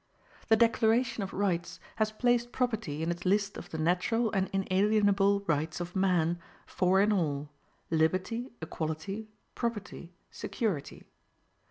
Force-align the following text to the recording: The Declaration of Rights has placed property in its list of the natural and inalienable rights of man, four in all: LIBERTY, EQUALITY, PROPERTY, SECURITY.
The 0.47 0.55
Declaration 0.55 1.21
of 1.21 1.31
Rights 1.31 1.79
has 1.97 2.11
placed 2.11 2.51
property 2.51 3.03
in 3.03 3.11
its 3.11 3.23
list 3.23 3.55
of 3.55 3.69
the 3.69 3.77
natural 3.77 4.31
and 4.31 4.49
inalienable 4.51 5.41
rights 5.41 5.79
of 5.79 5.95
man, 5.95 6.39
four 6.65 6.99
in 7.01 7.11
all: 7.13 7.51
LIBERTY, 7.91 8.49
EQUALITY, 8.63 9.27
PROPERTY, 9.53 10.11
SECURITY. 10.31 11.03